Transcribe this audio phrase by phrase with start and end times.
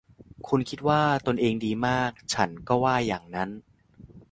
[0.47, 3.49] คุณคิดว่าตนเองดีมาก ฉันก็ว่าอย่างนั้น